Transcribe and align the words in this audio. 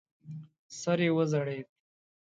سر 0.79 0.99
یې 1.05 1.09
وځړېد. 1.15 1.67